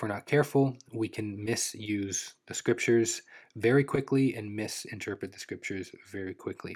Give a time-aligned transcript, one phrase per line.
[0.00, 3.20] if we're not careful, we can misuse the scriptures
[3.56, 6.74] very quickly and misinterpret the scriptures very quickly.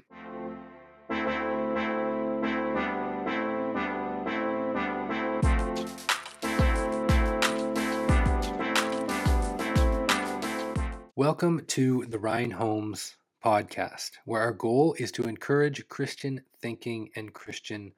[11.17, 17.33] Welcome to the Ryan Holmes podcast, where our goal is to encourage Christian thinking and
[17.33, 17.93] Christian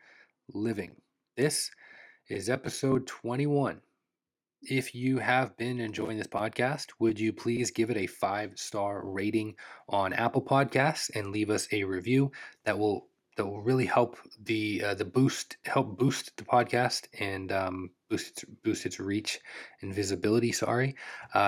[0.55, 0.95] living.
[1.37, 1.73] This
[2.29, 3.81] is episode 21.
[4.63, 9.03] If you have been enjoying this podcast, would you please give it a five star
[9.05, 9.55] rating
[9.89, 12.33] on Apple Podcasts and leave us a review
[12.65, 17.53] that will that will really help the uh, the boost help boost the podcast and
[17.53, 19.39] um, boost its, boost its reach
[19.83, 20.53] and visibility.
[20.53, 20.97] Sorry,
[21.35, 21.39] uh,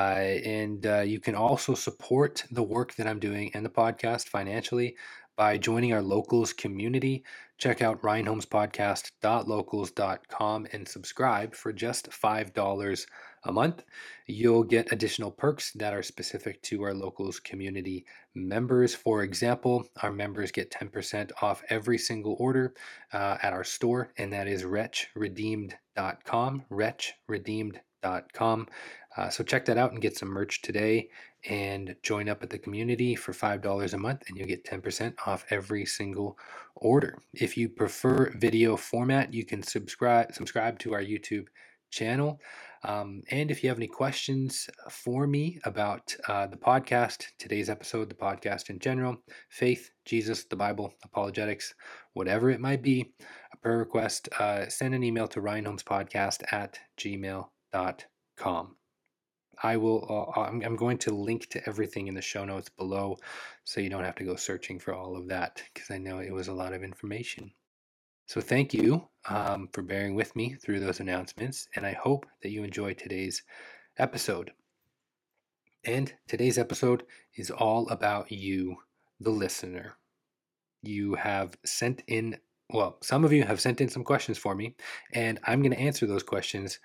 [0.44, 4.96] and uh, you can also support the work that I'm doing and the podcast financially
[5.38, 7.24] by joining our locals community.
[7.58, 13.06] Check out ryanholmespodcast.locals.com and subscribe for just $5
[13.44, 13.84] a month.
[14.26, 18.96] You'll get additional perks that are specific to our locals community members.
[18.96, 22.74] For example, our members get 10% off every single order
[23.12, 26.64] uh, at our store, and that is wretchredeemed.com.
[26.68, 28.66] Wretchredeemed.com.
[29.18, 31.08] Uh, so check that out and get some merch today
[31.48, 35.44] and join up at the community for $5 a month and you'll get 10% off
[35.50, 36.38] every single
[36.76, 37.18] order.
[37.34, 41.48] If you prefer video format, you can subscribe subscribe to our YouTube
[41.90, 42.40] channel.
[42.84, 48.08] Um, and if you have any questions for me about uh, the podcast, today's episode,
[48.08, 49.16] the podcast in general,
[49.48, 51.74] faith, Jesus, the Bible, apologetics,
[52.12, 53.12] whatever it might be,
[53.52, 58.76] a prayer request, uh, send an email to ryanholmespodcast at gmail.com.
[59.62, 60.06] I will.
[60.36, 63.16] Uh, I'm, I'm going to link to everything in the show notes below,
[63.64, 66.32] so you don't have to go searching for all of that because I know it
[66.32, 67.50] was a lot of information.
[68.26, 72.50] So thank you um, for bearing with me through those announcements, and I hope that
[72.50, 73.42] you enjoy today's
[73.98, 74.52] episode.
[75.84, 77.04] And today's episode
[77.36, 78.76] is all about you,
[79.20, 79.96] the listener.
[80.82, 82.36] You have sent in
[82.70, 84.76] well, some of you have sent in some questions for me,
[85.14, 86.78] and I'm going to answer those questions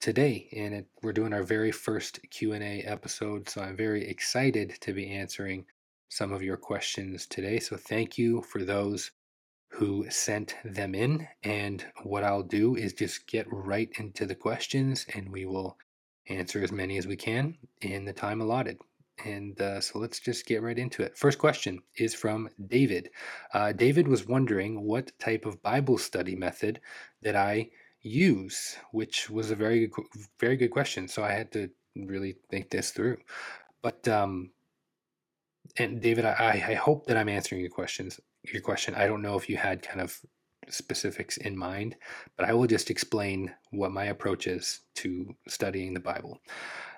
[0.00, 0.48] today.
[0.56, 5.10] And it, we're doing our very first q&a episode so i'm very excited to be
[5.10, 5.66] answering
[6.10, 7.60] some of your questions today.
[7.60, 9.12] So thank you for those
[9.70, 11.26] who sent them in.
[11.44, 15.78] And what i'll do is just get right into the questions and we will
[16.28, 18.78] answer as many as we can in the time allotted
[19.24, 21.16] and uh, so let's just get right into it.
[21.16, 23.10] First question is from David.
[23.52, 26.80] Uh, David was wondering what type of Bible study method
[27.22, 27.70] that I
[28.02, 30.04] use, which was a very good,
[30.38, 31.08] very good question.
[31.08, 33.18] So I had to really think this through.
[33.82, 34.50] But um,
[35.76, 38.20] and David, I, I hope that I'm answering your questions.
[38.52, 38.94] Your question.
[38.94, 40.18] I don't know if you had kind of
[40.68, 41.96] specifics in mind,
[42.36, 46.40] but I will just explain what my approach is to studying the Bible.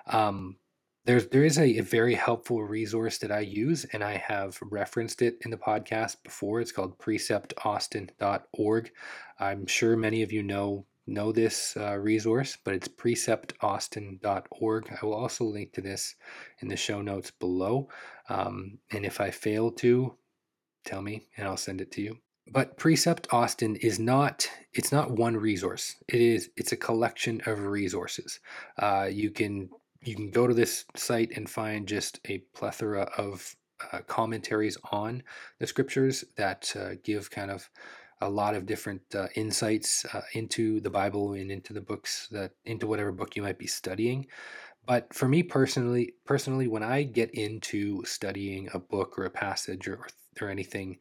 [0.07, 0.57] Um,
[1.05, 5.21] there's there is a, a, very helpful resource that I use, and I have referenced
[5.21, 6.61] it in the podcast before.
[6.61, 8.91] It's called preceptaustin.org.
[9.39, 14.97] I'm sure many of you know know this uh, resource, but it's preceptaustin.org.
[15.01, 16.15] I will also link to this
[16.59, 17.89] in the show notes below.
[18.29, 20.15] Um, and if I fail to,
[20.85, 22.17] tell me and I'll send it to you.
[22.51, 25.95] But Precept Austin is not it's not one resource.
[26.07, 28.39] It is it's a collection of resources.
[28.77, 29.69] Uh, you can
[30.05, 33.55] you can go to this site and find just a plethora of
[33.91, 35.23] uh, commentaries on
[35.59, 37.69] the scriptures that uh, give kind of
[38.21, 42.51] a lot of different uh, insights uh, into the Bible and into the books that
[42.65, 44.25] into whatever book you might be studying.
[44.85, 49.87] But for me personally, personally, when I get into studying a book or a passage
[49.87, 50.07] or
[50.41, 50.97] or anything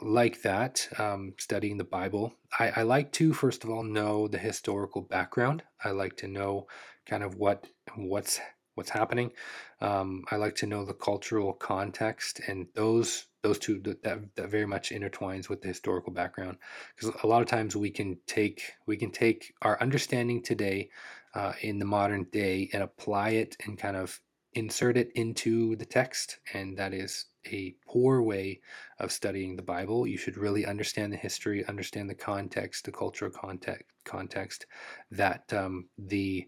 [0.00, 4.38] like that, um, studying the Bible, I, I like to first of all know the
[4.38, 5.62] historical background.
[5.82, 6.66] I like to know
[7.10, 7.66] kind of what
[7.96, 8.40] what's
[8.76, 9.32] what's happening.
[9.80, 14.02] Um, I like to know the cultural context, and those those two that,
[14.36, 16.58] that very much intertwines with the historical background
[16.94, 20.90] because a lot of times we can take we can take our understanding today
[21.34, 24.20] uh, in the modern day and apply it and kind of
[24.54, 28.60] insert it into the text and that is a poor way
[28.98, 33.30] of studying the bible you should really understand the history understand the context the cultural
[33.30, 34.66] context context
[35.10, 36.44] that um, the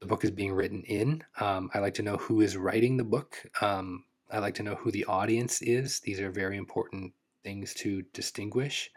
[0.00, 1.22] the book is being written in.
[1.40, 3.36] Um, I like to know who is writing the book.
[3.60, 6.00] Um, I like to know who the audience is.
[6.00, 7.12] These are very important
[7.44, 8.90] things to distinguish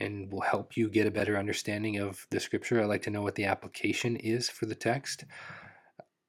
[0.00, 2.82] and will help you get a better understanding of the scripture.
[2.82, 5.24] I like to know what the application is for the text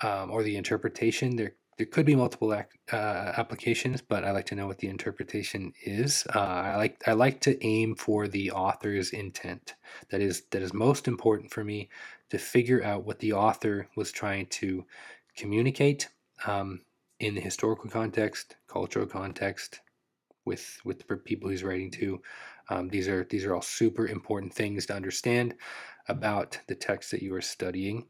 [0.02, 1.36] um, or the interpretation.
[1.36, 2.64] There, there could be multiple uh,
[2.94, 6.26] applications, but I like to know what the interpretation is.
[6.34, 9.76] Uh, I like I like to aim for the author's intent.
[10.10, 11.90] That is that is most important for me
[12.30, 14.86] to figure out what the author was trying to
[15.38, 16.10] communicate
[16.46, 16.82] um,
[17.20, 19.82] in the historical context, cultural context,
[20.46, 22.22] with with the people he's writing to.
[22.70, 25.56] Um, these are these are all super important things to understand
[26.08, 28.08] about the text that you are studying.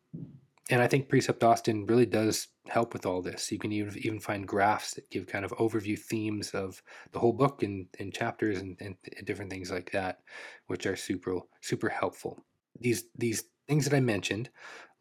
[0.71, 3.51] And I think Precept Austin really does help with all this.
[3.51, 6.81] You can even, even find graphs that give kind of overview themes of
[7.11, 8.95] the whole book and, and chapters and, and
[9.25, 10.21] different things like that,
[10.67, 12.43] which are super super helpful.
[12.79, 14.49] These these things that I mentioned,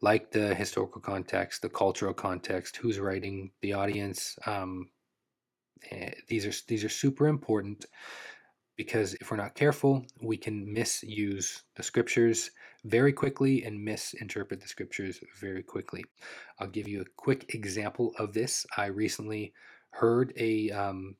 [0.01, 4.89] like the historical context, the cultural context, who's writing, the audience, um,
[5.91, 7.85] eh, these are these are super important
[8.75, 12.51] because if we're not careful, we can misuse the scriptures
[12.83, 16.03] very quickly and misinterpret the scriptures very quickly.
[16.59, 18.65] I'll give you a quick example of this.
[18.75, 19.53] I recently
[19.91, 21.15] heard a um,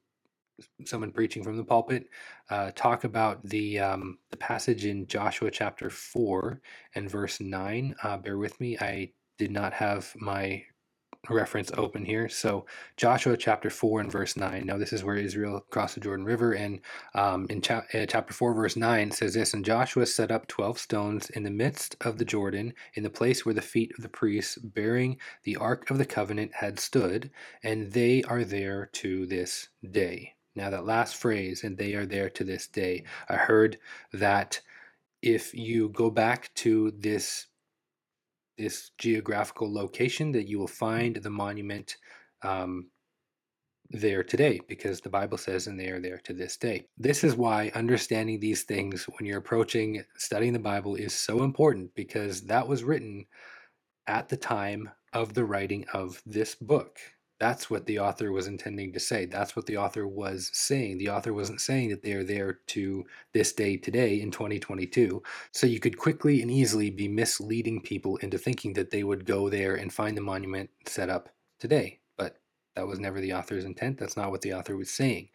[0.86, 2.08] someone preaching from the pulpit
[2.50, 6.62] uh, talk about the um, the passage in Joshua chapter four
[6.96, 7.96] and verse nine.
[8.04, 10.64] Uh, bear with me, I did not have my
[11.30, 12.30] reference open here.
[12.30, 12.66] So
[12.98, 14.66] Joshua chapter 4 and verse 9.
[14.66, 16.54] Now this is where Israel crossed the Jordan River.
[16.54, 16.82] And
[17.14, 20.80] um, in cha- uh, chapter 4 verse 9 says this, And Joshua set up 12
[20.80, 24.10] stones in the midst of the Jordan, in the place where the feet of the
[24.10, 27.32] priests bearing the ark of the covenant had stood,
[27.64, 30.35] and they are there to this day.
[30.56, 33.04] Now that last phrase, and they are there to this day.
[33.30, 33.78] I heard
[34.14, 34.62] that
[35.22, 37.48] if you go back to this
[38.58, 41.98] this geographical location that you will find the monument
[42.42, 42.88] um,
[43.90, 46.88] there today because the Bible says, and they are there to this day.
[46.98, 51.94] This is why understanding these things when you're approaching studying the Bible is so important
[51.96, 53.26] because that was written
[54.08, 57.00] at the time of the writing of this book.
[57.40, 59.26] That's what the author was intending to say.
[59.26, 60.98] That's what the author was saying.
[60.98, 65.22] The author wasn't saying that they are there to this day today in 2022.
[65.52, 69.50] So you could quickly and easily be misleading people into thinking that they would go
[69.50, 71.30] there and find the monument set up
[71.60, 72.00] today.
[72.18, 72.38] But
[72.76, 73.98] that was never the author's intent.
[73.98, 75.30] That's not what the author was saying.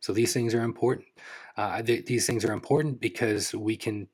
[0.00, 1.08] So these things are important.
[1.56, 4.08] Uh, th- these things are important because we can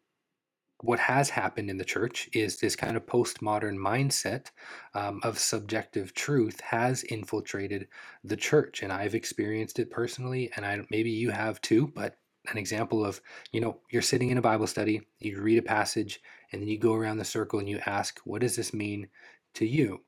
[0.82, 4.46] what has happened in the church is this kind of postmodern mindset
[4.94, 7.88] um, of subjective truth has infiltrated
[8.24, 12.16] the church and i've experienced it personally and i maybe you have too but
[12.50, 13.20] an example of
[13.52, 16.20] you know you're sitting in a bible study you read a passage
[16.52, 19.08] and then you go around the circle and you ask what does this mean
[19.54, 20.00] to you?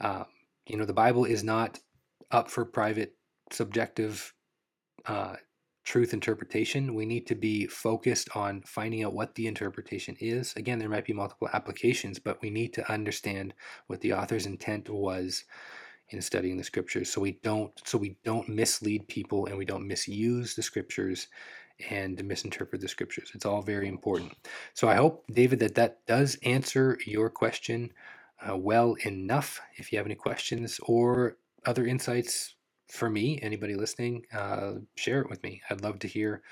[0.00, 0.26] Um,
[0.66, 1.80] you know the bible is not
[2.30, 3.14] up for private
[3.50, 4.34] subjective
[5.06, 5.36] uh,
[5.88, 10.52] truth interpretation, we need to be focused on finding out what the interpretation is.
[10.54, 13.54] Again, there might be multiple applications, but we need to understand
[13.86, 15.44] what the author's intent was
[16.10, 19.86] in studying the scriptures so we don't so we don't mislead people and we don't
[19.86, 21.28] misuse the scriptures
[21.88, 23.30] and misinterpret the scriptures.
[23.34, 24.34] It's all very important.
[24.74, 27.92] So I hope David that that does answer your question
[28.46, 29.58] uh, well enough.
[29.76, 32.56] If you have any questions or other insights
[32.88, 35.62] for me, anybody listening, uh, share it with me.
[35.70, 36.42] I'd love to hear.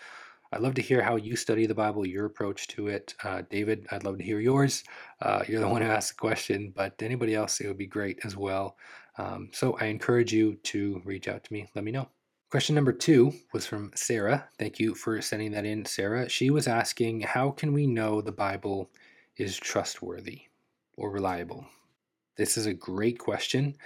[0.52, 3.14] I'd love to hear how you study the Bible, your approach to it.
[3.24, 4.84] Uh, David, I'd love to hear yours.
[5.20, 8.20] Uh, you're the one who asked the question, but anybody else, it would be great
[8.24, 8.76] as well.
[9.18, 11.68] Um, so I encourage you to reach out to me.
[11.74, 12.08] Let me know.
[12.50, 14.48] Question number two was from Sarah.
[14.58, 16.28] Thank you for sending that in, Sarah.
[16.28, 18.90] She was asking, How can we know the Bible
[19.36, 20.42] is trustworthy
[20.96, 21.66] or reliable?
[22.36, 23.76] This is a great question.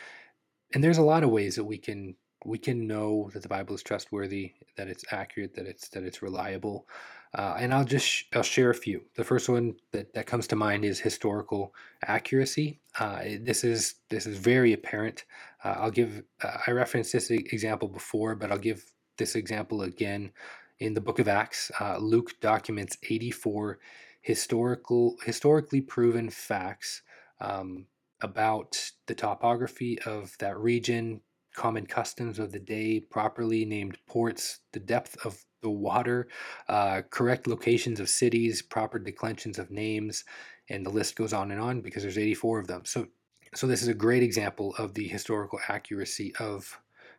[0.75, 3.75] And there's a lot of ways that we can we can know that the Bible
[3.75, 6.87] is trustworthy, that it's accurate, that it's that it's reliable.
[7.33, 9.03] Uh, and I'll just sh- I'll share a few.
[9.15, 12.81] The first one that, that comes to mind is historical accuracy.
[12.99, 15.25] Uh, this is this is very apparent.
[15.65, 18.85] Uh, I'll give uh, I referenced this example before, but I'll give
[19.17, 20.33] this example again.
[20.81, 23.79] In the Book of Acts, uh, Luke documents 84
[24.23, 27.03] historical historically proven facts
[27.41, 27.87] um,
[28.23, 31.21] about the topography of that region,
[31.55, 36.29] common customs of the day, properly named ports, the depth of the water,
[36.69, 40.25] uh, correct locations of cities, proper declensions of names,
[40.69, 42.83] and the list goes on and on because there's 84 of them.
[42.85, 43.09] So,
[43.55, 46.79] so this is a great example of the historical accuracy of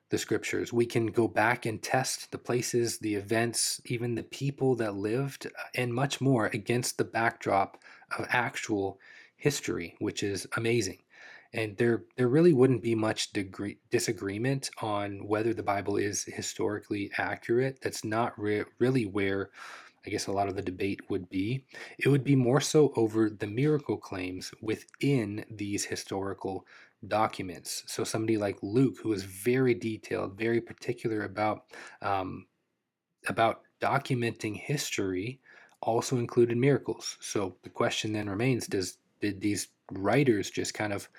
[0.09, 0.73] the scriptures.
[0.73, 5.47] We can go back and test the places, the events, even the people that lived,
[5.75, 7.81] and much more against the backdrop
[8.17, 8.99] of actual
[9.35, 10.99] history, which is amazing
[11.53, 17.11] and there there really wouldn't be much degree, disagreement on whether the Bible is historically
[17.17, 17.79] accurate.
[17.81, 19.49] That's not re- really where
[20.05, 21.65] I guess a lot of the debate would be.
[21.99, 26.65] It would be more so over the miracle claims within these historical
[27.07, 27.83] documents.
[27.87, 31.65] So somebody like Luke, who is very detailed, very particular about
[32.01, 32.47] um,
[33.27, 35.39] about documenting history,
[35.81, 37.17] also included miracles.
[37.21, 39.67] So the question then remains: Does Did these
[39.97, 41.09] writers just kind of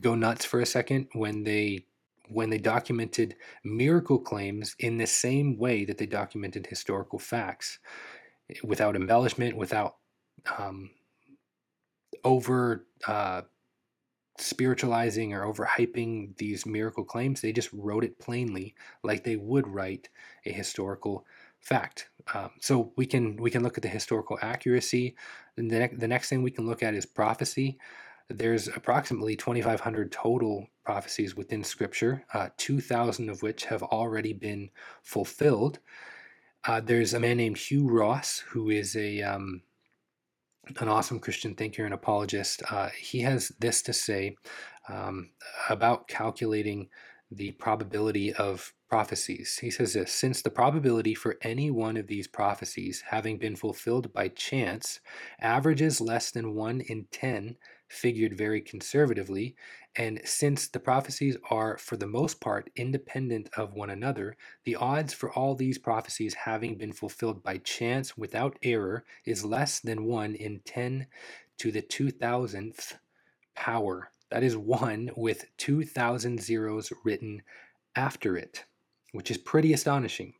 [0.00, 1.86] go nuts for a second when they
[2.28, 7.78] when they documented miracle claims in the same way that they documented historical facts
[8.62, 9.96] without embellishment, without
[10.58, 10.90] um,
[12.24, 13.42] over uh,
[14.38, 17.40] spiritualizing or overhyping these miracle claims.
[17.40, 20.08] They just wrote it plainly, like they would write
[20.46, 21.26] a historical
[21.60, 22.08] fact.
[22.32, 25.14] Um, so we can we can look at the historical accuracy.
[25.56, 27.78] And the, ne- the next thing we can look at is prophecy.
[28.28, 34.70] There's approximately 2,500 total prophecies within Scripture, uh, 2,000 of which have already been
[35.02, 35.78] fulfilled.
[36.66, 39.62] Uh, there's a man named Hugh Ross who is a um,
[40.80, 42.62] an awesome Christian thinker and apologist.
[42.70, 44.36] Uh, he has this to say
[44.88, 45.30] um,
[45.68, 46.88] about calculating
[47.30, 49.58] the probability of prophecies.
[49.58, 54.12] He says this Since the probability for any one of these prophecies having been fulfilled
[54.12, 55.00] by chance
[55.40, 57.56] averages less than 1 in 10,
[57.88, 59.56] figured very conservatively,
[59.96, 65.12] and since the prophecies are for the most part independent of one another, the odds
[65.12, 70.34] for all these prophecies having been fulfilled by chance without error is less than 1
[70.34, 71.06] in 10
[71.58, 72.94] to the 2000th
[73.54, 74.10] power.
[74.30, 77.42] That is 1 with 2000 zeros written
[77.94, 78.64] after it,
[79.12, 80.34] which is pretty astonishing.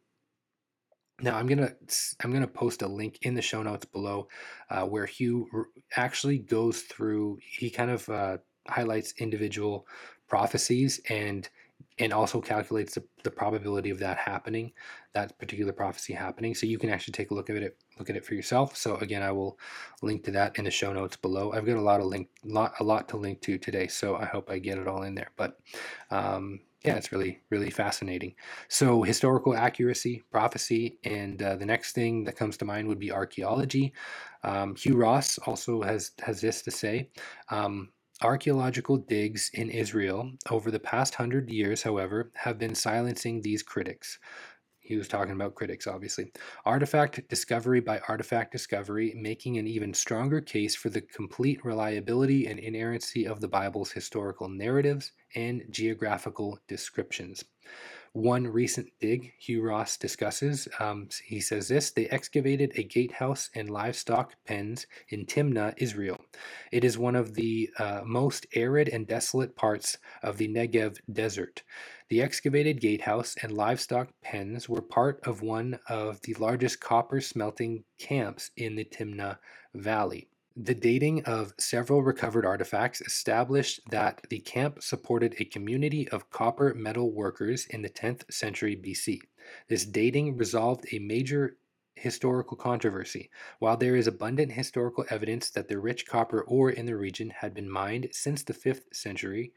[1.21, 1.73] Now I'm gonna
[2.23, 4.27] I'm gonna post a link in the show notes below
[4.69, 5.49] uh, where Hugh
[5.97, 7.39] actually goes through.
[7.43, 9.87] He kind of uh, highlights individual
[10.29, 11.49] prophecies and
[11.99, 14.73] and also calculates the, the probability of that happening,
[15.13, 16.55] that particular prophecy happening.
[16.55, 18.77] So you can actually take a look at it, look at it for yourself.
[18.77, 19.59] So again, I will
[20.03, 21.53] link to that in the show notes below.
[21.53, 24.25] I've got a lot of link, lot a lot to link to today, so I
[24.25, 25.31] hope I get it all in there.
[25.37, 25.59] But
[26.11, 28.35] um, yeah, it's really, really fascinating.
[28.69, 33.11] So, historical accuracy, prophecy, and uh, the next thing that comes to mind would be
[33.11, 33.95] archaeology.
[34.43, 37.09] Um, Hugh Ross also has has this to say.
[37.51, 37.91] Um,
[38.23, 44.19] archaeological digs in Israel over the past hundred years, however, have been silencing these critics.
[44.85, 46.31] He was talking about critics, obviously.
[46.67, 52.59] Artifact discovery by artifact discovery, making an even stronger case for the complete reliability and
[52.59, 57.45] inerrancy of the Bible's historical narratives and geographical descriptions.
[58.15, 63.69] One recent dig Hugh Ross discusses, um, he says this they excavated a gatehouse and
[63.69, 66.21] livestock pens in Timnah, Israel.
[66.71, 71.65] It is one of the uh, most arid and desolate parts of the Negev desert.
[72.09, 77.83] The excavated gatehouse and livestock pens were part of one of the largest copper smelting
[77.99, 79.39] camps in the Timnah
[79.75, 80.29] Valley.
[80.57, 86.73] The dating of several recovered artifacts established that the camp supported a community of copper
[86.75, 89.19] metal workers in the 10th century BC.
[89.67, 91.57] This dating resolved a major
[91.97, 93.31] historical controversy.
[93.59, 97.53] While there is abundant historical evidence that the rich copper ore in the region had
[97.53, 99.53] been mined since the 5th century,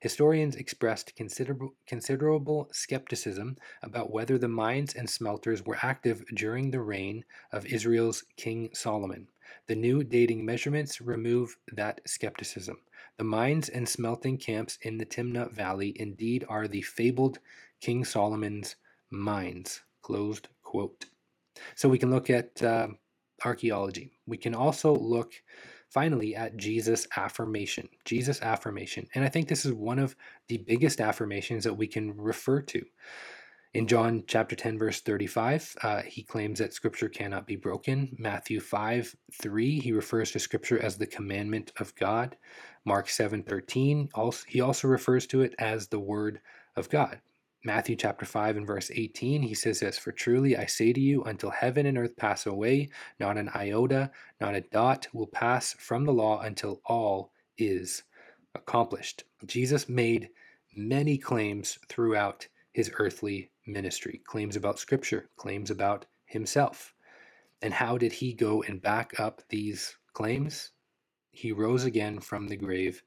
[0.00, 6.82] historians expressed considerable, considerable skepticism about whether the mines and smelters were active during the
[6.82, 9.28] reign of Israel's King Solomon.
[9.68, 12.78] The new dating measurements remove that skepticism.
[13.18, 17.38] The mines and smelting camps in the Timnah Valley indeed are the fabled
[17.80, 18.76] King Solomon's
[19.10, 19.82] mines.
[20.02, 21.06] Closed quote.
[21.76, 22.88] So we can look at uh,
[23.44, 24.10] archaeology.
[24.26, 25.32] We can also look
[25.90, 27.88] finally at Jesus affirmation.
[28.04, 29.06] Jesus affirmation.
[29.14, 30.16] And I think this is one of
[30.48, 32.82] the biggest affirmations that we can refer to.
[33.74, 38.14] In John chapter 10, verse 35, uh, he claims that scripture cannot be broken.
[38.18, 42.36] Matthew 5, 3, he refers to scripture as the commandment of God.
[42.84, 46.40] Mark 7, 13, also, he also refers to it as the word
[46.76, 47.22] of God.
[47.64, 51.22] Matthew chapter 5 and verse 18, he says this For truly I say to you,
[51.24, 56.04] until heaven and earth pass away, not an iota, not a dot will pass from
[56.04, 58.02] the law until all is
[58.54, 59.24] accomplished.
[59.46, 60.28] Jesus made
[60.76, 66.94] many claims throughout his earthly ministry, claims about scripture, claims about himself.
[67.60, 70.70] And how did he go and back up these claims?
[71.30, 73.02] He rose again from the grave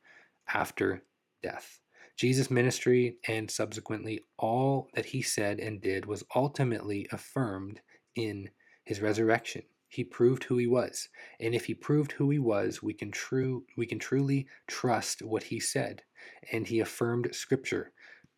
[0.53, 1.03] after
[1.43, 1.81] death.
[2.15, 7.81] Jesus' ministry and subsequently all that he said and did was ultimately affirmed
[8.15, 8.49] in
[8.85, 9.63] his resurrection.
[9.89, 11.09] He proved who he was.
[11.39, 15.43] And if he proved who he was, we can true we can truly trust what
[15.43, 16.03] he said.
[16.51, 17.91] And he affirmed scripture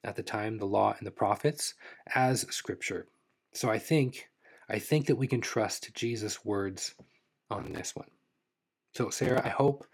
[0.08, 1.76] at the time the law and the prophets
[2.16, 3.08] as scripture.
[3.54, 4.30] So I think
[4.70, 6.96] I think that we can trust Jesus' words
[7.50, 8.10] on this one.
[8.94, 9.86] So Sarah, I hope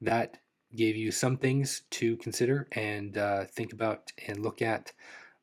[0.00, 0.38] that
[0.74, 4.92] gave you some things to consider and uh, think about and look at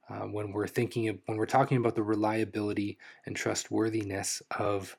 [0.09, 4.97] uh, when we're thinking of, when we're talking about the reliability and trustworthiness of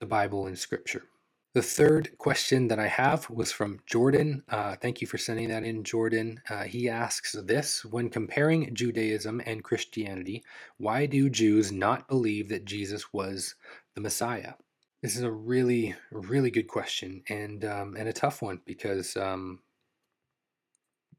[0.00, 1.04] the Bible and Scripture.
[1.54, 4.42] The third question that I have was from Jordan.
[4.48, 6.40] Uh, thank you for sending that in, Jordan.
[6.48, 10.42] Uh, he asks this When comparing Judaism and Christianity,
[10.78, 13.54] why do Jews not believe that Jesus was
[13.94, 14.54] the Messiah?
[15.02, 19.58] This is a really, really good question and um, and a tough one because um,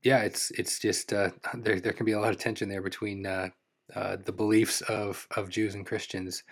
[0.01, 3.27] yeah, it's it's just uh, there there can be a lot of tension there between
[3.27, 3.49] uh,
[3.95, 6.43] uh, the beliefs of of Jews and Christians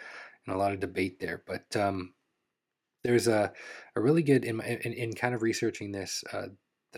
[0.46, 1.42] and a lot of debate there.
[1.48, 2.14] But um,
[3.04, 3.52] there's a,
[3.96, 6.24] a really good in, in, in kind of researching this.
[6.32, 6.48] Uh,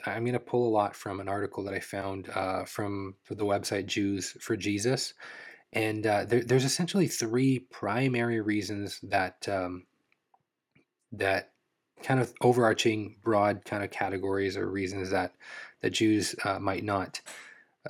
[0.05, 3.45] I'm going to pull a lot from an article that I found uh, from the
[3.45, 5.13] website Jews for Jesus,
[5.71, 9.85] and uh, there, there's essentially three primary reasons that um,
[11.11, 11.51] that
[12.01, 15.33] kind of overarching broad kind of categories or reasons that
[15.81, 17.21] that Jews uh, might not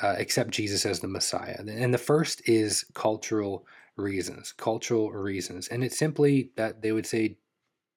[0.01, 1.57] uh, accept Jesus as the Messiah.
[1.59, 3.65] And the first is cultural
[3.95, 7.37] reasons, cultural reasons, and it's simply that they would say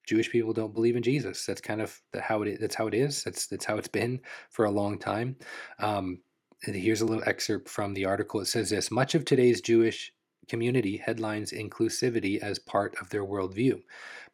[0.07, 1.45] Jewish people don't believe in Jesus.
[1.45, 2.59] That's kind of how it is.
[2.59, 3.23] That's how it is.
[3.23, 5.35] That's that's how it's been for a long time.
[5.79, 6.19] Um,
[6.63, 8.39] here's a little excerpt from the article.
[8.39, 10.13] It says this: Much of today's Jewish
[10.47, 13.81] community headlines inclusivity as part of their worldview,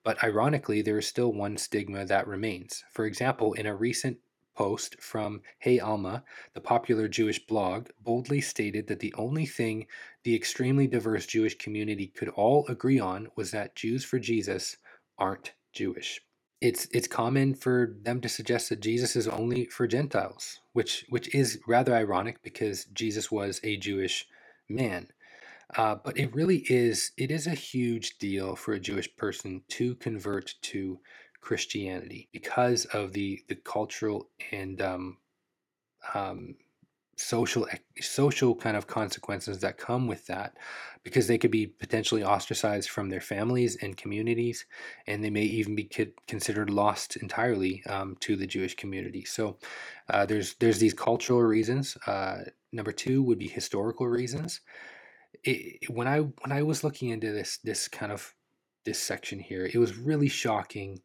[0.03, 2.83] but ironically, there is still one stigma that remains.
[2.91, 4.17] For example, in a recent
[4.55, 9.87] post from Hey Alma, the popular Jewish blog, boldly stated that the only thing
[10.23, 14.77] the extremely diverse Jewish community could all agree on was that Jews for Jesus
[15.17, 16.21] aren't Jewish.
[16.61, 21.33] It's it's common for them to suggest that Jesus is only for Gentiles, which which
[21.35, 24.27] is rather ironic because Jesus was a Jewish
[24.69, 25.09] man.
[25.75, 29.95] Uh, but it really is it is a huge deal for a Jewish person to
[29.95, 30.99] convert to
[31.41, 35.17] Christianity because of the the cultural and um,
[36.13, 36.55] um,
[37.15, 37.67] social
[37.99, 40.57] social kind of consequences that come with that
[41.03, 44.65] because they could be potentially ostracized from their families and communities
[45.05, 45.89] and they may even be
[46.27, 49.23] considered lost entirely um, to the jewish community.
[49.25, 49.57] So
[50.09, 52.39] uh, there's there's these cultural reasons uh,
[52.71, 54.61] number two would be historical reasons.
[55.43, 58.33] It, when i when i was looking into this this kind of
[58.85, 61.01] this section here it was really shocking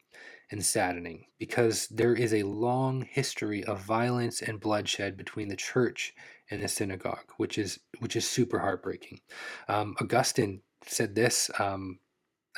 [0.51, 6.15] and saddening because there is a long history of violence and bloodshed between the church
[6.51, 9.21] and the synagogue, which is which is super heartbreaking.
[9.69, 11.51] Um, Augustine said this.
[11.59, 11.99] Um,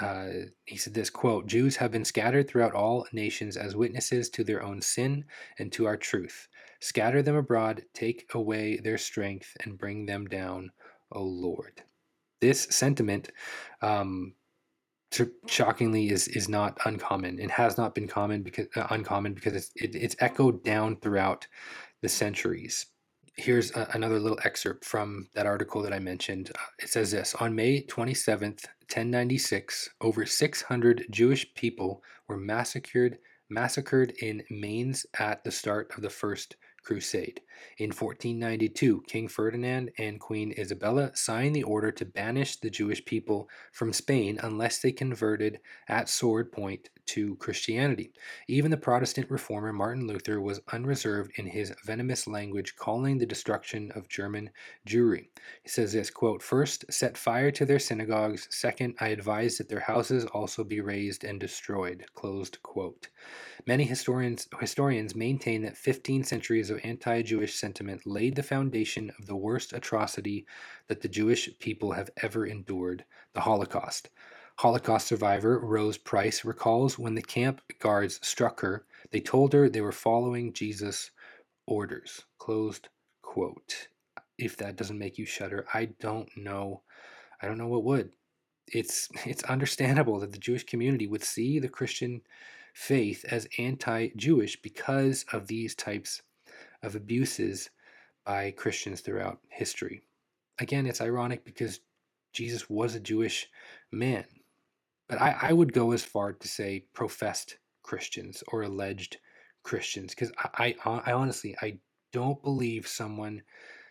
[0.01, 0.29] uh,
[0.65, 4.63] he said this quote: "Jews have been scattered throughout all nations as witnesses to their
[4.63, 5.25] own sin
[5.59, 6.49] and to our truth.
[6.81, 10.71] Scatter them abroad, take away their strength, and bring them down,
[11.13, 11.83] O Lord."
[12.41, 13.31] This sentiment
[13.83, 14.35] um,
[15.47, 19.71] shockingly is is not uncommon and has not been common because uh, uncommon because it's
[19.77, 21.47] it, it's echoed down throughout
[22.03, 22.87] the centuries.
[23.37, 26.53] Here's a, another little excerpt from that article that I mentioned.
[26.79, 33.19] It says this On May 27th, 1096, over 600 Jewish people were massacred
[33.51, 37.41] massacred in Mainz at the start of the First Crusade.
[37.79, 43.49] In 1492, King Ferdinand and Queen Isabella signed the order to banish the Jewish people
[43.73, 48.13] from Spain unless they converted at sword point to Christianity.
[48.47, 53.91] Even the Protestant reformer Martin Luther was unreserved in his venomous language, calling the destruction
[53.97, 54.49] of German
[54.87, 55.27] Jewry.
[55.63, 58.47] He says this quote, First, set fire to their synagogues.
[58.51, 62.05] Second, I advise that their houses also be razed and destroyed.
[62.15, 63.09] Closed quote.
[63.67, 69.27] Many historians, historians maintain that 15 centuries of anti Jewish sentiment laid the foundation of
[69.27, 70.47] the worst atrocity
[70.87, 74.09] that the Jewish people have ever endured the Holocaust.
[74.59, 79.81] Holocaust survivor Rose Price recalls when the camp guards struck her, they told her they
[79.81, 81.11] were following Jesus'
[81.67, 82.23] orders.
[82.39, 82.89] Closed
[83.21, 83.89] quote.
[84.39, 86.83] If that doesn't make you shudder, I don't know.
[87.43, 88.13] I don't know what would.
[88.69, 92.21] It's it's understandable that the Jewish community would see the Christian
[92.75, 96.23] faith as anti Jewish because of these types
[96.83, 97.71] of abuses
[98.25, 100.03] by Christians throughout history.
[100.59, 101.81] Again, it's ironic because
[102.33, 103.49] Jesus was a Jewish
[103.91, 104.25] man.
[105.09, 109.19] But I, I would go as far to say professed Christians or alleged
[109.63, 111.79] Christians because I, I, I honestly I
[112.13, 113.43] don't believe someone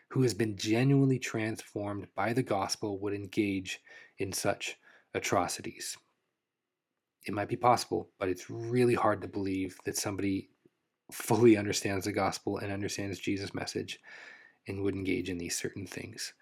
[0.09, 3.79] who has been genuinely transformed by the gospel would engage
[4.17, 4.77] in such
[5.13, 5.97] atrocities
[7.25, 10.49] it might be possible, but it's really hard to believe that somebody
[11.11, 13.99] fully understands the gospel and understands Jesus' message
[14.67, 16.33] and would engage in these certain things.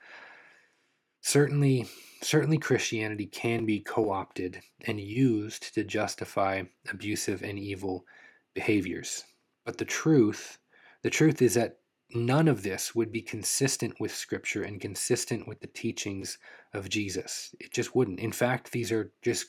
[1.21, 1.88] Certainly,
[2.21, 8.06] certainly Christianity can be co-opted and used to justify abusive and evil
[8.53, 9.23] behaviors.
[9.65, 10.58] But the truth,
[11.03, 11.80] the truth is that
[12.13, 16.38] none of this would be consistent with scripture and consistent with the teachings
[16.73, 17.53] of Jesus.
[17.60, 18.19] It just wouldn't.
[18.19, 19.47] In fact, these are just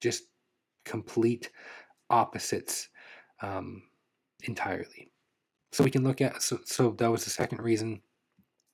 [0.00, 0.24] just
[0.84, 1.50] complete
[2.10, 2.88] opposites
[3.40, 3.82] um,
[4.44, 5.10] entirely.
[5.72, 8.00] So we can look at so, so that was the second reason.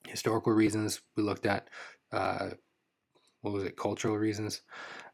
[0.06, 1.68] Historical reasons we looked at.
[2.12, 2.50] Uh,
[3.42, 3.76] what was it?
[3.76, 4.62] Cultural reasons,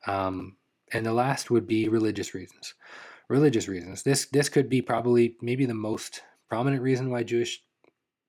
[0.07, 0.57] um,
[0.93, 2.75] and the last would be religious reasons.
[3.29, 4.03] Religious reasons.
[4.03, 7.63] This this could be probably maybe the most prominent reason why Jewish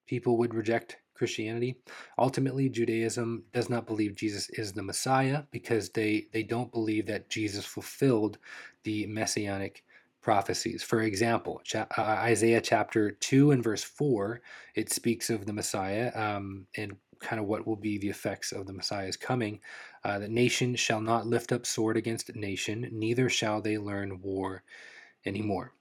[0.08, 1.78] people would reject Christianity.
[2.18, 7.30] Ultimately, Judaism does not believe Jesus is the Messiah because they, they don't believe that
[7.30, 8.38] Jesus fulfilled
[8.84, 9.84] the messianic
[10.28, 10.84] prophecies.
[10.84, 14.42] For example, cha- uh, Isaiah chapter 2 and verse 4,
[14.76, 18.68] it speaks of the Messiah um, and kind of what will be the effects of
[18.68, 19.62] the Messiah's coming.
[20.04, 24.63] Uh, the nation shall not lift up sword against nation, neither shall they learn war
[25.26, 25.72] anymore.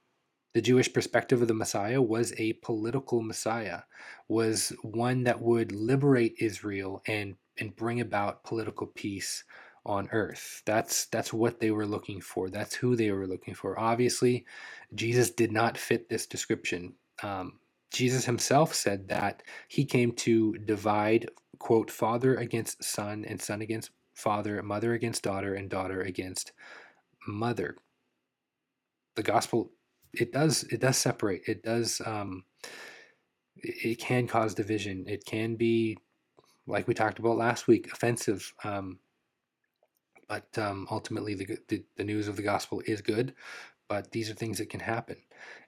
[0.55, 3.81] The Jewish perspective of the Messiah was a political Messiah,
[4.29, 9.43] was one that would liberate Israel and, and bring about political peace
[9.87, 10.63] on earth.
[10.67, 12.51] That's that's what they were looking for.
[12.51, 13.79] That's who they were looking for.
[13.79, 14.45] Obviously,
[14.95, 16.95] Jesus did not fit this description.
[17.23, 17.61] Um,
[17.93, 23.91] Jesus himself said that he came to divide, quote, father against son and son against
[24.15, 26.53] father, mother against daughter, and daughter against
[27.27, 27.77] mother.
[29.15, 29.71] The gospel
[30.13, 31.43] it does it does separate.
[31.47, 32.45] It does um,
[33.57, 35.05] it, can cause division.
[35.07, 35.97] It can be
[36.67, 38.53] like we talked about last week, offensive.
[38.65, 38.99] Um,
[40.29, 43.35] but um, ultimately, the, the, the news of the gospel is good.
[43.89, 45.17] But these are things that can happen,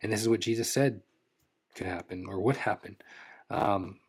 [0.03, 1.03] and this is what Jesus said
[1.77, 2.97] could happen or would happen.
[3.49, 4.01] Um,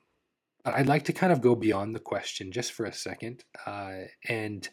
[0.64, 4.06] but I'd like to kind of go beyond the question just for a second, uh,
[4.28, 4.68] and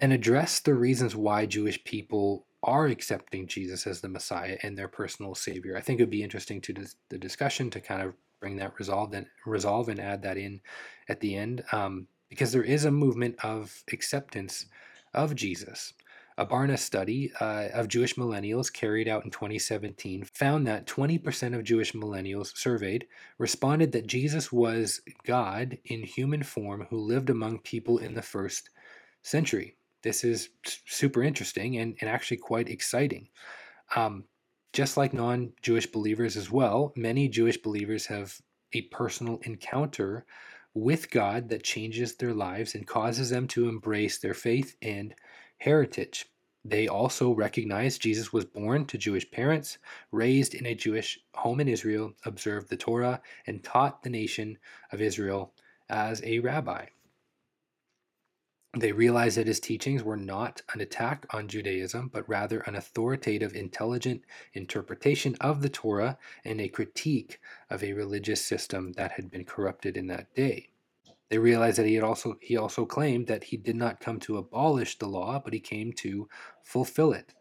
[0.00, 4.88] and address the reasons why Jewish people are accepting Jesus as the Messiah and their
[4.88, 5.76] personal Savior.
[5.76, 8.78] I think it would be interesting to dis- the discussion to kind of bring that
[8.78, 10.60] resolved and resolve and add that in
[11.08, 14.66] at the end, um, because there is a movement of acceptance
[15.14, 15.94] of Jesus.
[16.36, 21.64] A Barna study uh, of Jewish millennials carried out in 2017 found that 20% of
[21.64, 23.06] Jewish millennials surveyed
[23.38, 28.70] responded that Jesus was God in human form who lived among people in the first
[29.22, 33.28] century this is super interesting and, and actually quite exciting.
[33.96, 34.24] Um,
[34.72, 38.38] just like non Jewish believers as well, many Jewish believers have
[38.72, 40.26] a personal encounter
[40.78, 45.14] with God that changes their lives and causes them to embrace their faith and
[45.58, 46.26] heritage.
[46.64, 49.78] They also recognize Jesus was born to Jewish parents,
[50.12, 54.58] raised in a Jewish home in Israel, observed the Torah, and taught the nation
[54.92, 55.52] of Israel
[55.88, 56.86] as a rabbi.
[58.76, 63.54] They realized that his teachings were not an attack on Judaism, but rather an authoritative,
[63.54, 69.46] intelligent interpretation of the Torah and a critique of a religious system that had been
[69.46, 70.68] corrupted in that day.
[71.30, 74.36] They realized that he had also he also claimed that he did not come to
[74.36, 76.28] abolish the law, but he came to
[76.62, 77.34] fulfill it.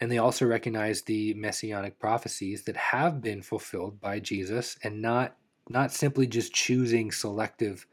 [0.00, 5.36] And they also recognized the messianic prophecies that have been fulfilled by Jesus and not
[5.68, 7.86] not simply just choosing selective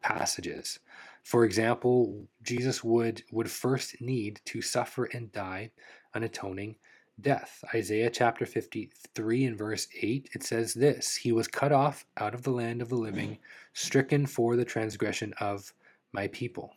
[0.00, 0.80] passages.
[1.22, 5.70] For example, Jesus would, would first need to suffer and die
[6.14, 6.76] an atoning
[7.20, 7.62] death.
[7.74, 12.42] Isaiah chapter 53 and verse 8, it says this He was cut off out of
[12.42, 13.38] the land of the living,
[13.72, 15.72] stricken for the transgression of
[16.12, 16.74] my people.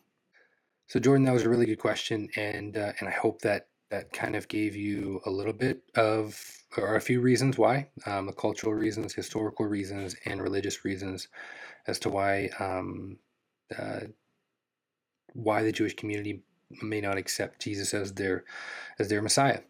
[0.88, 4.12] So, Jordan, that was a really good question, and uh, and I hope that that
[4.12, 6.40] kind of gave you a little bit of,
[6.76, 11.28] or a few reasons why, um, the cultural reasons, historical reasons, and religious reasons
[11.86, 13.16] as to why um,
[13.78, 14.00] uh,
[15.36, 16.42] why the Jewish community
[16.82, 18.44] may not accept Jesus as their
[18.98, 19.60] as their Messiah.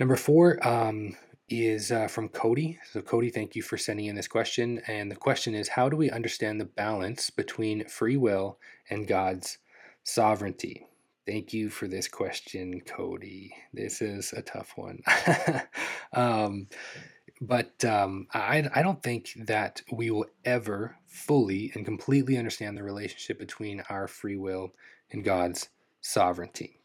[0.00, 1.16] Number four um,
[1.48, 2.78] is uh, from Cody.
[2.90, 4.80] So Cody, thank you for sending in this question.
[4.88, 8.58] And the question is, how do we understand the balance between free will
[8.90, 9.58] and God's
[10.02, 10.86] sovereignty?
[11.26, 13.54] Thank you for this question, Cody.
[13.72, 15.00] This is a tough one.
[16.12, 16.66] um,
[17.40, 22.82] but um, I, I don't think that we will ever fully and completely understand the
[22.82, 24.72] relationship between our free will
[25.14, 25.70] and God's
[26.02, 26.80] sovereignty.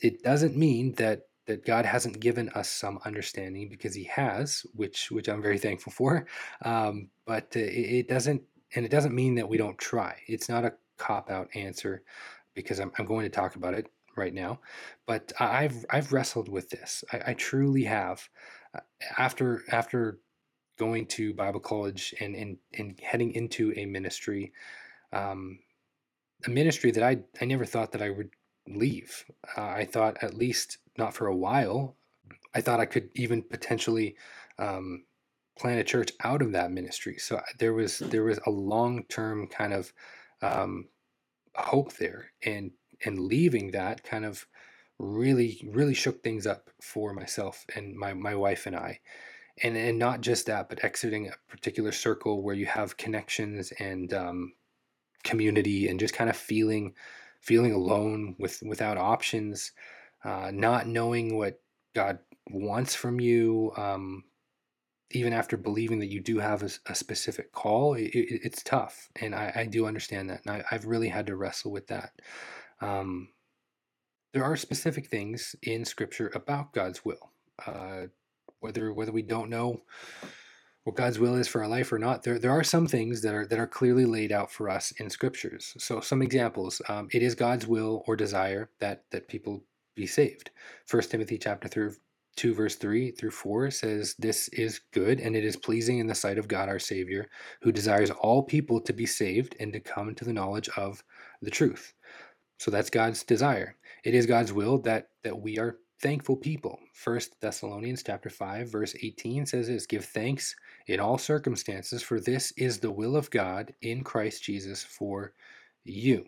[0.00, 5.10] It doesn't mean that that God hasn't given us some understanding because He has, which
[5.10, 6.26] which I'm very thankful for.
[6.64, 8.42] Um, but uh, it, it, doesn't,
[8.74, 10.16] and it doesn't mean that we don't try.
[10.26, 12.02] It's not a cop out answer
[12.54, 13.86] because I'm, I'm going to talk about it
[14.16, 14.60] right now.
[15.06, 17.04] But I've I've wrestled with this.
[17.12, 18.28] I, I truly have.
[19.16, 20.18] After after
[20.78, 24.52] going to Bible college and and, and heading into a ministry,
[25.12, 25.58] um,
[26.46, 28.30] a ministry that I I never thought that I would
[28.66, 29.24] leave.
[29.56, 31.96] Uh, I thought at least not for a while.
[32.54, 34.16] I thought I could even potentially
[34.58, 35.04] um,
[35.58, 37.18] plant a church out of that ministry.
[37.18, 39.92] So there was there was a long term kind of
[40.42, 40.88] um,
[41.54, 42.70] hope there, and
[43.04, 44.46] and leaving that kind of
[44.98, 49.00] really, really shook things up for myself and my, my wife and I.
[49.62, 54.12] And, and not just that, but exiting a particular circle where you have connections and
[54.12, 54.52] um,
[55.24, 56.94] community and just kind of feeling
[57.40, 59.72] feeling alone with without options,
[60.24, 61.60] uh, not knowing what
[61.94, 62.18] God
[62.50, 64.24] wants from you, um,
[65.10, 69.08] even after believing that you do have a, a specific call, it, it, it's tough,
[69.20, 72.12] and I, I, do understand that, and I, have really had to wrestle with that.
[72.80, 73.28] Um,
[74.32, 77.32] there are specific things in Scripture about God's will,
[77.66, 78.06] uh,
[78.60, 79.82] whether whether we don't know
[80.84, 82.22] what God's will is for our life or not.
[82.22, 85.10] There there are some things that are that are clearly laid out for us in
[85.10, 85.74] Scriptures.
[85.78, 89.64] So some examples: um, it is God's will or desire that that people
[89.94, 90.50] be saved.
[90.86, 91.90] First Timothy chapter three
[92.38, 96.14] 2 verse 3 through 4 says this is good and it is pleasing in the
[96.14, 97.26] sight of God our savior
[97.62, 101.02] who desires all people to be saved and to come to the knowledge of
[101.42, 101.94] the truth
[102.60, 107.40] so that's God's desire it is God's will that that we are thankful people first
[107.40, 110.54] Thessalonians chapter 5 verse 18 says this give thanks
[110.86, 115.32] in all circumstances for this is the will of God in Christ Jesus for
[115.84, 116.24] you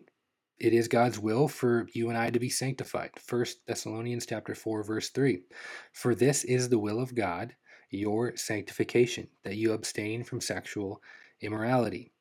[0.60, 3.12] it is God's will for you and I to be sanctified.
[3.18, 5.40] First Thessalonians chapter 4 verse 3.
[5.94, 7.56] For this is the will of God,
[7.90, 11.02] your sanctification, that you abstain from sexual
[11.40, 12.12] immorality.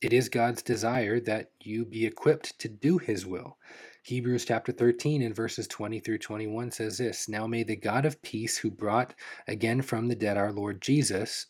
[0.00, 3.58] It is God's desire that you be equipped to do his will.
[4.06, 8.20] Hebrews chapter 13 and verses 20 through 21 says this Now may the God of
[8.20, 9.14] peace, who brought
[9.48, 11.46] again from the dead our Lord Jesus,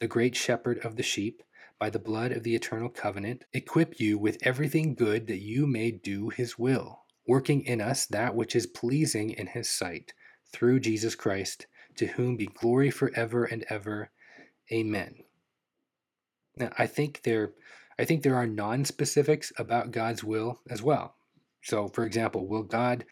[0.00, 1.42] the great shepherd of the sheep,
[1.78, 5.90] by the blood of the eternal covenant, equip you with everything good that you may
[5.90, 10.14] do his will, working in us that which is pleasing in his sight,
[10.50, 11.66] through Jesus Christ,
[11.96, 14.10] to whom be glory forever and ever.
[14.72, 15.14] Amen.
[16.56, 17.52] Now, I think there
[17.98, 21.17] I think there are non-specifics about God's will as well.
[21.62, 23.04] So, for example, will God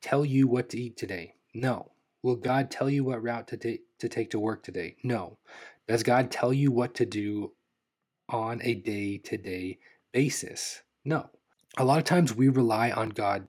[0.00, 1.34] tell you what to eat today?
[1.54, 1.92] No.
[2.22, 4.96] Will God tell you what route to, ta- to take to work today?
[5.02, 5.38] No.
[5.88, 7.52] Does God tell you what to do
[8.32, 9.78] on a day to day
[10.12, 10.82] basis.
[11.04, 11.30] No.
[11.76, 13.48] A lot of times we rely on God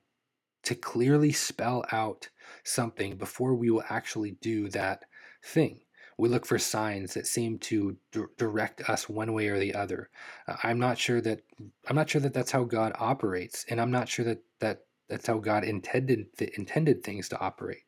[0.63, 2.30] to clearly spell out
[2.63, 5.04] something before we will actually do that
[5.44, 5.82] thing.
[6.17, 10.10] We look for signs that seem to d- direct us one way or the other.
[10.47, 11.41] Uh, I'm not sure that
[11.88, 15.28] I'm not sure that that's how God operates, and I'm not sure that that that's
[15.28, 17.84] how God intended th- intended things to operate.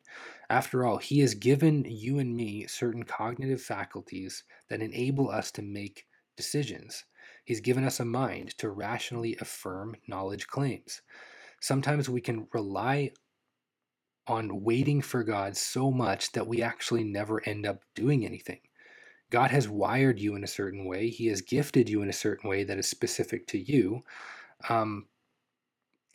[0.49, 5.61] After all, He has given you and me certain cognitive faculties that enable us to
[5.61, 7.05] make decisions.
[7.45, 11.01] He's given us a mind to rationally affirm knowledge claims.
[11.61, 13.11] Sometimes we can rely
[14.27, 18.59] on waiting for God so much that we actually never end up doing anything.
[19.29, 22.49] God has wired you in a certain way, He has gifted you in a certain
[22.49, 24.03] way that is specific to you.
[24.69, 25.07] Um,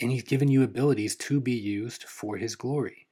[0.01, 3.07] and He's given you abilities to be used for His glory.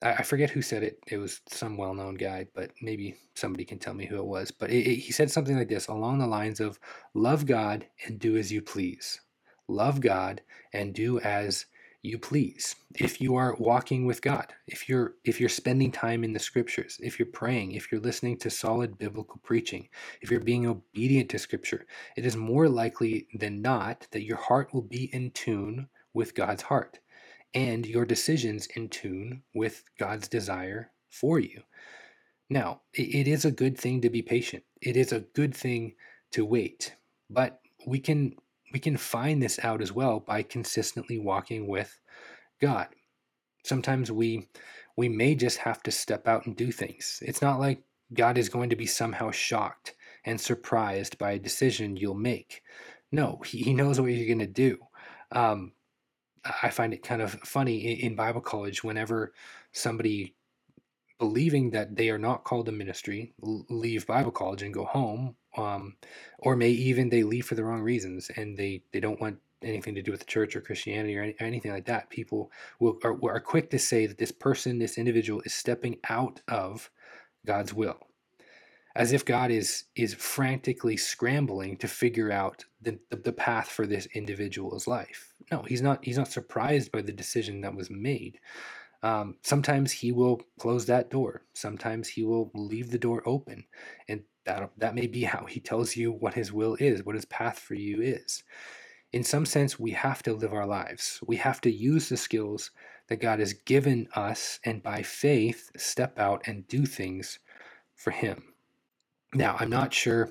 [0.00, 1.00] I, forget who said it.
[1.08, 4.52] It was some well-known guy, but maybe somebody can tell me who it was.
[4.52, 6.78] But it, it, he said something like this, along the lines of,
[7.14, 9.20] "Love God and do as you please.
[9.66, 10.40] Love God
[10.72, 11.66] and do as
[12.02, 12.76] you please.
[12.94, 16.98] If you are walking with God, if you're if you're spending time in the Scriptures,
[17.02, 19.88] if you're praying, if you're listening to solid biblical preaching,
[20.20, 24.72] if you're being obedient to Scripture, it is more likely than not that your heart
[24.72, 27.00] will be in tune with God's heart."
[27.54, 31.62] and your decisions in tune with God's desire for you.
[32.50, 34.64] Now, it is a good thing to be patient.
[34.80, 35.94] It is a good thing
[36.32, 36.94] to wait.
[37.30, 38.34] But we can
[38.72, 41.98] we can find this out as well by consistently walking with
[42.60, 42.88] God.
[43.64, 44.48] Sometimes we
[44.96, 47.22] we may just have to step out and do things.
[47.24, 47.82] It's not like
[48.14, 52.62] God is going to be somehow shocked and surprised by a decision you'll make.
[53.12, 54.78] No, he, he knows what you're going to do.
[55.30, 55.72] Um,
[56.62, 59.32] I find it kind of funny in, Bible college whenever
[59.72, 60.34] somebody
[61.18, 65.96] believing that they are not called to ministry leave Bible college and go home, um,
[66.38, 69.94] or may even they leave for the wrong reasons and they they don't want anything
[69.96, 72.10] to do with the church or Christianity or, any, or anything like that.
[72.10, 76.40] People will are, are quick to say that this person, this individual, is stepping out
[76.48, 76.90] of
[77.44, 78.08] God's will
[78.98, 83.86] as if God is is frantically scrambling to figure out the, the, the, path for
[83.86, 85.34] this individual's life.
[85.52, 88.40] No, he's not he's not surprised by the decision that was made.
[89.02, 91.42] Um, sometimes he will close that door.
[91.54, 93.64] Sometimes he will leave the door open,
[94.08, 97.26] and that that may be how he tells you what his will is, what his
[97.26, 98.42] path for you is.
[99.12, 101.20] In some sense, we have to live our lives.
[101.26, 102.70] We have to use the skills
[103.08, 107.38] that God has given us, and by faith, step out and do things
[107.94, 108.52] for Him.
[109.34, 110.30] Now, I'm not sure,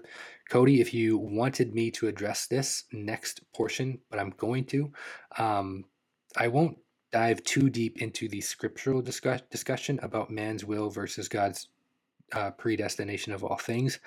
[0.50, 4.92] Cody, if you wanted me to address this next portion, but I'm going to.
[5.38, 5.86] Um,
[6.36, 6.78] I won't
[7.18, 11.68] dive too deep into the scriptural discuss- discussion about man's will versus God's
[12.32, 13.98] uh, predestination of all things.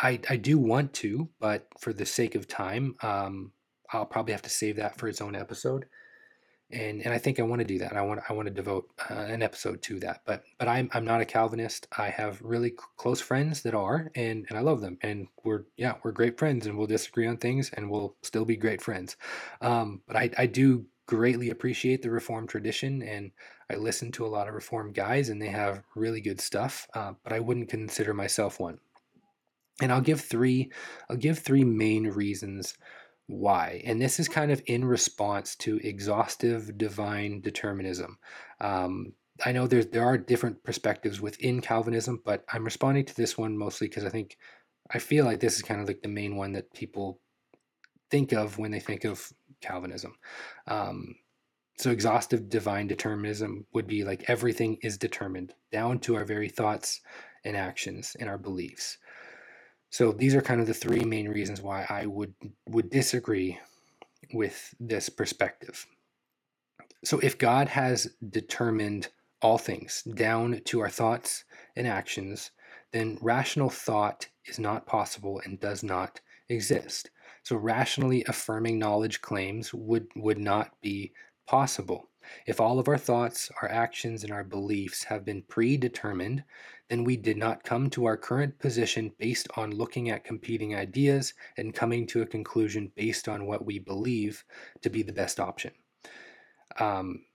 [0.00, 3.52] I, I do want to, but for the sake of time, um,
[3.92, 5.86] I'll probably have to save that for its own episode.
[6.72, 7.94] And, and I think I want to do that.
[7.94, 10.22] I want I want to devote uh, an episode to that.
[10.26, 11.86] But but I'm I'm not a Calvinist.
[11.96, 14.98] I have really c- close friends that are, and and I love them.
[15.00, 18.56] And we're yeah we're great friends, and we'll disagree on things, and we'll still be
[18.56, 19.16] great friends.
[19.60, 23.30] Um, but I I do greatly appreciate the Reformed tradition, and
[23.70, 26.86] I listen to a lot of Reformed guys, and they have really good stuff.
[26.94, 28.78] Uh, but I wouldn't consider myself one.
[29.80, 30.70] And I'll give three.
[31.08, 32.76] I'll give three main reasons
[33.26, 33.82] why.
[33.84, 38.18] And this is kind of in response to exhaustive divine determinism.
[38.60, 39.12] Um,
[39.44, 43.58] I know there's there are different perspectives within Calvinism, but I'm responding to this one
[43.58, 44.38] mostly because I think
[44.90, 47.20] I feel like this is kind of like the main one that people
[48.10, 49.32] think of when they think of
[49.66, 50.14] Calvinism.
[50.66, 51.16] Um,
[51.78, 57.00] so exhaustive divine determinism would be like everything is determined down to our very thoughts
[57.44, 58.98] and actions and our beliefs.
[59.90, 62.34] So these are kind of the three main reasons why I would
[62.68, 63.58] would disagree
[64.32, 65.86] with this perspective.
[67.04, 69.08] So if God has determined
[69.42, 71.44] all things down to our thoughts
[71.76, 72.50] and actions,
[72.92, 77.10] then rational thought is not possible and does not exist.
[77.46, 81.12] So rationally affirming knowledge claims would would not be
[81.46, 82.08] possible.
[82.44, 86.42] If all of our thoughts, our actions, and our beliefs have been predetermined,
[86.90, 91.34] then we did not come to our current position based on looking at competing ideas
[91.56, 94.44] and coming to a conclusion based on what we believe
[94.82, 95.70] to be the best option.
[96.80, 97.26] Um,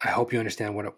[0.00, 0.94] I hope you understand what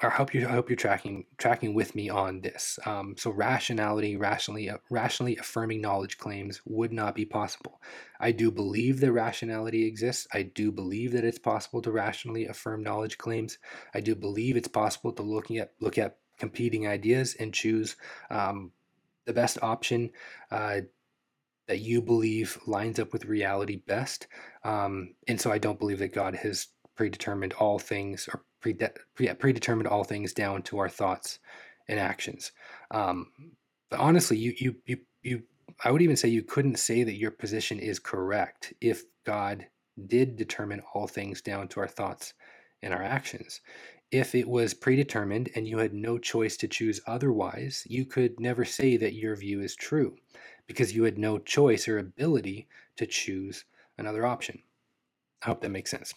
[0.00, 2.78] I hope you I hope you're tracking tracking with me on this.
[2.86, 7.80] Um, so rationality, rationally rationally affirming knowledge claims would not be possible.
[8.20, 10.28] I do believe that rationality exists.
[10.32, 13.58] I do believe that it's possible to rationally affirm knowledge claims.
[13.92, 17.96] I do believe it's possible to looking at look at competing ideas and choose
[18.30, 18.70] um,
[19.24, 20.10] the best option
[20.52, 20.82] uh,
[21.66, 24.28] that you believe lines up with reality best.
[24.62, 29.32] Um, and so I don't believe that God has predetermined all things or prede- pre-
[29.34, 31.38] predetermined all things down to our thoughts
[31.88, 32.52] and actions.
[32.90, 33.26] Um,
[33.90, 35.42] but honestly, you, you, you, you,
[35.84, 39.66] I would even say you couldn't say that your position is correct if God
[40.06, 42.34] did determine all things down to our thoughts
[42.82, 43.60] and our actions.
[44.10, 48.64] If it was predetermined and you had no choice to choose otherwise, you could never
[48.64, 50.16] say that your view is true
[50.66, 53.64] because you had no choice or ability to choose
[53.98, 54.62] another option.
[55.42, 56.14] I hope that makes sense.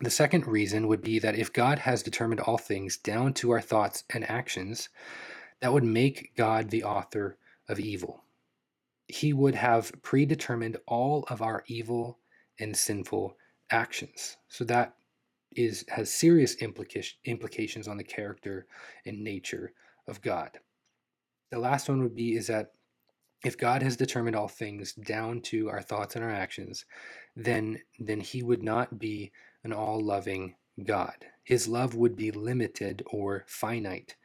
[0.00, 3.60] The second reason would be that if God has determined all things down to our
[3.60, 4.88] thoughts and actions,
[5.60, 7.36] that would make God the author
[7.68, 8.24] of evil.
[9.06, 12.18] He would have predetermined all of our evil
[12.58, 13.36] and sinful
[13.70, 14.36] actions.
[14.48, 14.94] So that
[15.54, 18.66] is has serious implication, implications on the character
[19.04, 19.72] and nature
[20.08, 20.58] of God.
[21.50, 22.72] The last one would be is that
[23.44, 26.86] if God has determined all things down to our thoughts and our actions,
[27.36, 29.32] then then he would not be
[29.64, 31.26] an all loving God.
[31.44, 34.16] His love would be limited or finite.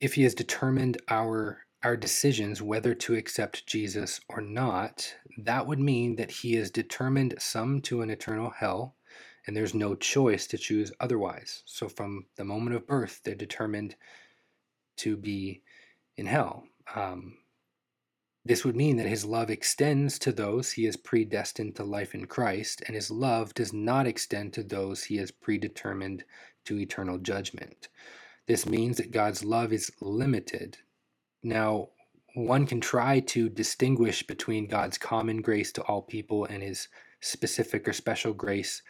[0.00, 5.78] If he has determined our our decisions whether to accept Jesus or not, that would
[5.78, 8.96] mean that he has determined some to an eternal hell,
[9.46, 11.62] and there's no choice to choose otherwise.
[11.64, 13.96] So from the moment of birth, they're determined
[14.98, 15.62] to be
[16.18, 16.64] in hell.
[16.94, 17.38] Um,
[18.44, 22.26] this would mean that his love extends to those he has predestined to life in
[22.26, 26.24] Christ, and his love does not extend to those he has predetermined
[26.64, 27.88] to eternal judgment.
[28.46, 30.78] This means that God's love is limited.
[31.42, 31.90] Now,
[32.34, 36.88] one can try to distinguish between God's common grace to all people and his
[37.20, 38.82] specific or special grace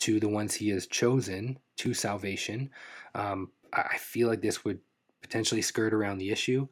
[0.00, 2.70] to the ones he has chosen to salvation.
[3.14, 4.80] Um, I feel like this would
[5.22, 6.68] potentially skirt around the issue,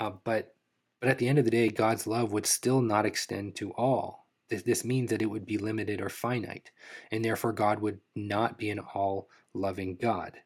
[0.00, 0.55] uh, but
[1.00, 4.26] but at the end of the day, God's love would still not extend to all.
[4.48, 6.70] This, this means that it would be limited or finite,
[7.10, 10.38] and therefore God would not be an all loving God.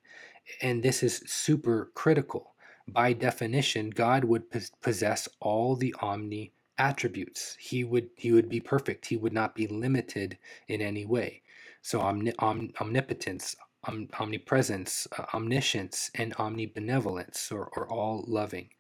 [0.63, 2.55] And this is super critical.
[2.89, 4.45] By definition, God would
[4.81, 7.57] possess all the omni attributes.
[7.61, 9.07] He would he would be perfect.
[9.07, 11.43] He would not be limited in any way.
[11.83, 13.55] So omni, om, omnipotence,
[13.85, 18.71] om, omnipresence, uh, omniscience, and omnibenevolence are, are all loving.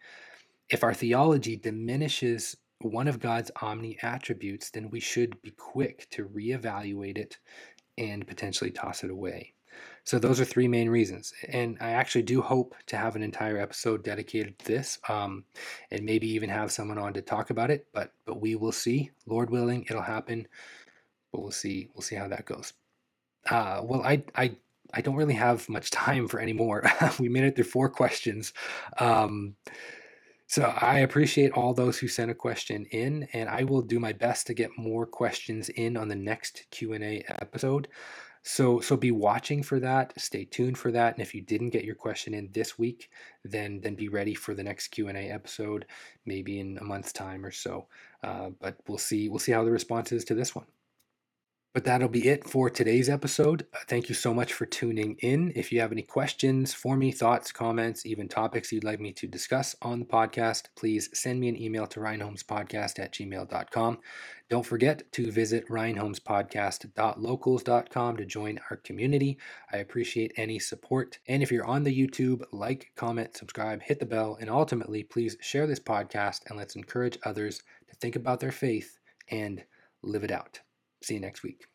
[0.70, 6.26] If our theology diminishes one of God's omni attributes, then we should be quick to
[6.26, 7.38] reevaluate it
[7.98, 9.52] and potentially toss it away.
[10.04, 11.32] So, those are three main reasons.
[11.48, 15.44] And I actually do hope to have an entire episode dedicated to this um,
[15.90, 17.86] and maybe even have someone on to talk about it.
[17.92, 19.10] But, but we will see.
[19.26, 20.48] Lord willing, it'll happen.
[21.32, 21.88] But we'll see.
[21.94, 22.72] We'll see how that goes.
[23.48, 24.56] Uh, well, I, I,
[24.92, 26.84] I don't really have much time for any more.
[27.18, 28.52] we made it through four questions.
[28.98, 29.54] Um,
[30.50, 34.12] so I appreciate all those who sent a question in, and I will do my
[34.12, 37.86] best to get more questions in on the next Q and A episode.
[38.42, 40.12] So so be watching for that.
[40.20, 41.14] Stay tuned for that.
[41.14, 43.10] And if you didn't get your question in this week,
[43.44, 45.86] then then be ready for the next Q and A episode,
[46.26, 47.86] maybe in a month's time or so.
[48.24, 50.66] Uh, but we'll see we'll see how the response is to this one.
[51.72, 53.64] But that'll be it for today's episode.
[53.72, 55.52] Uh, thank you so much for tuning in.
[55.54, 59.28] If you have any questions for me, thoughts, comments, even topics you'd like me to
[59.28, 63.98] discuss on the podcast, please send me an email to ryanholmespodcast at gmail.com.
[64.48, 69.38] Don't forget to visit ryanholmespodcast.locals.com to join our community.
[69.72, 71.20] I appreciate any support.
[71.28, 75.36] And if you're on the YouTube, like, comment, subscribe, hit the bell, and ultimately, please
[75.40, 78.98] share this podcast and let's encourage others to think about their faith
[79.30, 79.62] and
[80.02, 80.58] live it out.
[81.02, 81.69] See you next week.